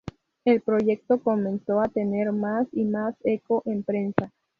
El 0.45 0.61
proyecto 0.61 1.19
comenzó 1.21 1.79
a 1.79 1.87
tener 1.87 2.31
más 2.31 2.67
y 2.71 2.85
más 2.85 3.13
eco 3.23 3.61
en 3.67 3.83
prensa. 3.83 4.33